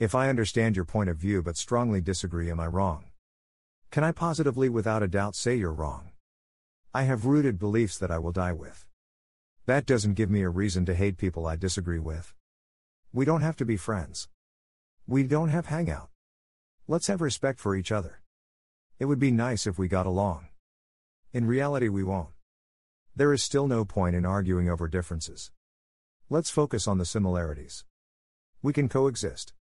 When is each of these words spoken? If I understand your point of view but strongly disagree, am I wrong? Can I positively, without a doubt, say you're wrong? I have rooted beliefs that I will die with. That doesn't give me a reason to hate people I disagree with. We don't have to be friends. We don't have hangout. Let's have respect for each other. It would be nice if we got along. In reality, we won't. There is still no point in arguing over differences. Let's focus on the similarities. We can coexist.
If 0.00 0.14
I 0.14 0.28
understand 0.28 0.74
your 0.74 0.84
point 0.84 1.08
of 1.08 1.18
view 1.18 1.40
but 1.40 1.56
strongly 1.56 2.00
disagree, 2.00 2.50
am 2.50 2.58
I 2.58 2.66
wrong? 2.66 3.04
Can 3.92 4.02
I 4.02 4.10
positively, 4.10 4.68
without 4.68 5.04
a 5.04 5.08
doubt, 5.08 5.36
say 5.36 5.54
you're 5.54 5.72
wrong? 5.72 6.10
I 6.92 7.04
have 7.04 7.26
rooted 7.26 7.60
beliefs 7.60 7.96
that 7.98 8.10
I 8.10 8.18
will 8.18 8.32
die 8.32 8.52
with. 8.52 8.86
That 9.66 9.86
doesn't 9.86 10.14
give 10.14 10.30
me 10.30 10.42
a 10.42 10.48
reason 10.48 10.84
to 10.86 10.94
hate 10.94 11.16
people 11.16 11.46
I 11.46 11.54
disagree 11.54 12.00
with. 12.00 12.34
We 13.12 13.24
don't 13.24 13.42
have 13.42 13.56
to 13.56 13.64
be 13.64 13.76
friends. 13.76 14.28
We 15.06 15.22
don't 15.22 15.50
have 15.50 15.66
hangout. 15.66 16.08
Let's 16.88 17.06
have 17.06 17.20
respect 17.20 17.60
for 17.60 17.76
each 17.76 17.92
other. 17.92 18.20
It 18.98 19.04
would 19.04 19.20
be 19.20 19.30
nice 19.30 19.66
if 19.66 19.78
we 19.78 19.86
got 19.86 20.06
along. 20.06 20.48
In 21.32 21.46
reality, 21.46 21.88
we 21.88 22.02
won't. 22.02 22.30
There 23.14 23.32
is 23.32 23.44
still 23.44 23.68
no 23.68 23.84
point 23.84 24.16
in 24.16 24.26
arguing 24.26 24.68
over 24.68 24.88
differences. 24.88 25.52
Let's 26.28 26.50
focus 26.50 26.88
on 26.88 26.98
the 26.98 27.04
similarities. 27.04 27.84
We 28.60 28.72
can 28.72 28.88
coexist. 28.88 29.52